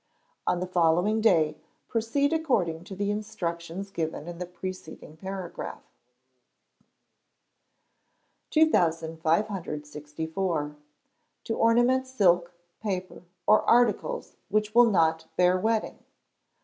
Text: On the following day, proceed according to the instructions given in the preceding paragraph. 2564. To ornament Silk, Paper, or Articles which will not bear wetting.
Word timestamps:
On 0.47 0.59
the 0.59 0.65
following 0.65 1.21
day, 1.21 1.57
proceed 1.87 2.33
according 2.33 2.83
to 2.85 2.95
the 2.95 3.11
instructions 3.11 3.91
given 3.91 4.27
in 4.27 4.39
the 4.39 4.47
preceding 4.47 5.15
paragraph. 5.15 5.83
2564. 8.49 10.75
To 11.43 11.53
ornament 11.55 12.07
Silk, 12.07 12.51
Paper, 12.81 13.21
or 13.45 13.61
Articles 13.69 14.37
which 14.49 14.73
will 14.73 14.89
not 14.89 15.27
bear 15.37 15.59
wetting. 15.59 15.99